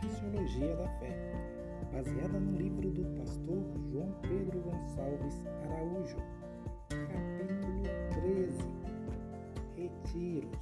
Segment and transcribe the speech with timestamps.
[0.00, 1.32] Fisiologia da Fé,
[1.92, 5.34] baseada no livro do pastor João Pedro Gonçalves
[5.64, 6.16] Araújo,
[6.88, 7.82] capítulo
[8.14, 8.58] 13
[9.74, 10.56] Retiros.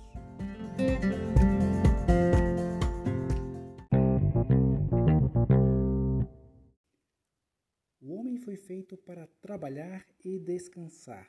[8.00, 11.28] O homem foi feito para trabalhar e descansar.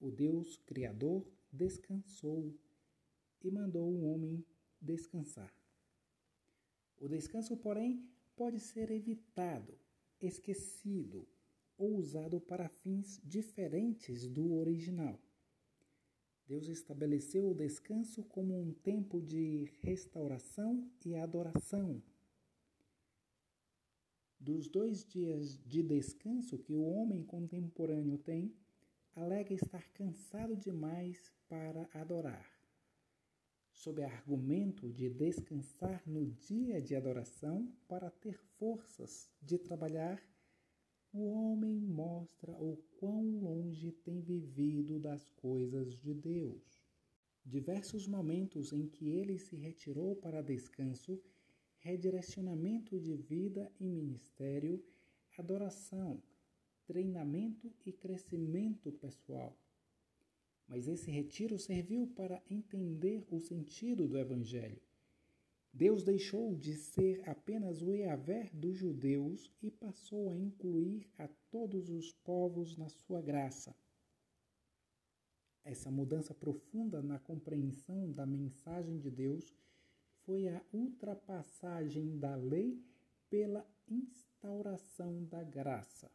[0.00, 2.58] O Deus Criador descansou
[3.42, 4.42] e mandou o homem
[4.80, 5.59] descansar.
[7.00, 9.74] O descanso, porém, pode ser evitado,
[10.20, 11.26] esquecido
[11.78, 15.18] ou usado para fins diferentes do original.
[16.46, 22.02] Deus estabeleceu o descanso como um tempo de restauração e adoração.
[24.38, 28.54] Dos dois dias de descanso que o homem contemporâneo tem,
[29.16, 32.59] alega estar cansado demais para adorar
[33.82, 40.22] sob argumento de descansar no dia de adoração para ter forças de trabalhar,
[41.10, 46.84] o homem mostra o quão longe tem vivido das coisas de Deus.
[47.42, 51.18] Diversos momentos em que ele se retirou para descanso,
[51.78, 54.84] redirecionamento de vida e ministério,
[55.38, 56.22] adoração,
[56.84, 59.56] treinamento e crescimento pessoal
[60.70, 64.80] mas esse retiro serviu para entender o sentido do Evangelho.
[65.72, 71.90] Deus deixou de ser apenas o Eavé dos judeus e passou a incluir a todos
[71.90, 73.74] os povos na sua graça.
[75.64, 79.52] Essa mudança profunda na compreensão da mensagem de Deus
[80.24, 82.80] foi a ultrapassagem da lei
[83.28, 86.10] pela instauração da graça.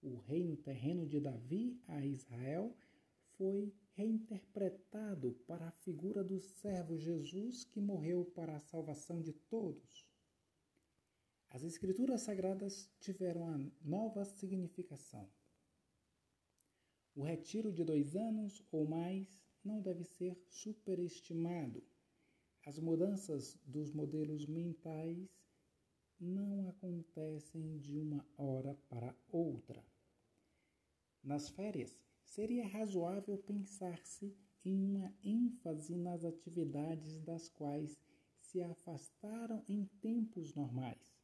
[0.00, 2.72] O reino terreno de Davi a Israel
[3.38, 10.06] foi reinterpretado para a figura do servo Jesus que morreu para a salvação de todos.
[11.48, 15.30] As Escrituras Sagradas tiveram a nova significação.
[17.14, 21.82] O retiro de dois anos ou mais não deve ser superestimado.
[22.66, 25.28] As mudanças dos modelos mentais
[26.20, 29.84] não acontecem de uma hora para outra.
[31.22, 37.98] Nas férias, seria razoável pensar-se em uma ênfase nas atividades das quais
[38.38, 41.16] se afastaram em tempos normais.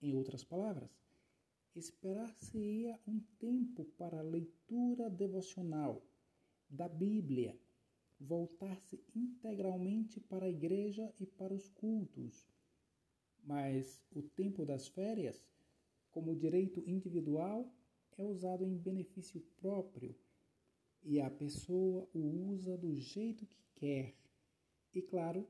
[0.00, 0.90] Em outras palavras,
[1.74, 6.02] esperar-se-ia um tempo para a leitura devocional
[6.68, 7.58] da Bíblia,
[8.18, 12.48] voltar-se integralmente para a igreja e para os cultos.
[13.44, 15.46] Mas o tempo das férias,
[16.10, 17.70] como direito individual,
[18.16, 20.16] é usado em benefício próprio
[21.06, 24.14] e a pessoa o usa do jeito que quer.
[24.92, 25.46] E claro,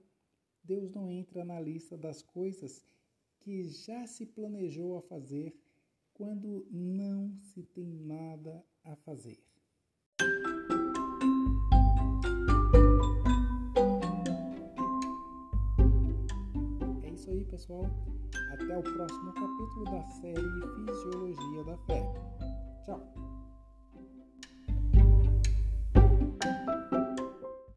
[0.63, 2.85] Deus não entra na lista das coisas
[3.41, 5.57] que já se planejou a fazer
[6.13, 9.39] quando não se tem nada a fazer.
[17.03, 17.85] É isso aí, pessoal.
[18.53, 22.03] Até o próximo capítulo da série Fisiologia da Fé.
[22.85, 23.27] Tchau!